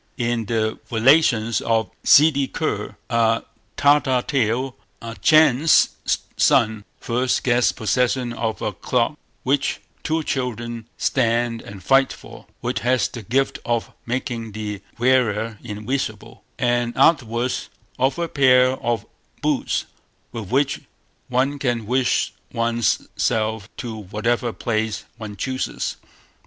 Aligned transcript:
In 0.17 0.45
the 0.45 0.79
Relations 0.89 1.61
of 1.61 1.91
Ssidi 2.03 2.47
Kur, 2.51 2.95
a 3.07 3.43
Tartar 3.77 4.23
tale, 4.25 4.75
a 4.99 5.13
Chan's 5.21 5.89
son 6.35 6.85
first 6.99 7.43
gets 7.43 7.71
possession 7.71 8.33
of 8.33 8.63
a 8.63 8.73
cloak 8.73 9.19
which 9.43 9.79
two 10.01 10.23
children 10.23 10.87
stand 10.97 11.61
and 11.61 11.83
fight 11.83 12.11
for, 12.11 12.47
which 12.61 12.79
has 12.79 13.09
the 13.09 13.21
gift 13.21 13.59
of 13.63 13.91
making 14.07 14.53
the 14.53 14.81
wearer 14.97 15.59
invisible, 15.61 16.43
and 16.57 16.97
afterwards 16.97 17.69
of 17.99 18.17
a 18.17 18.27
pair 18.27 18.71
of 18.81 19.05
boots, 19.43 19.85
with 20.31 20.49
which 20.49 20.81
one 21.27 21.59
can 21.59 21.85
wish 21.85 22.33
one's 22.51 23.07
self 23.17 23.69
to 23.77 23.95
whatever 23.97 24.51
place 24.51 25.03
one 25.17 25.35
chooses. 25.37 25.97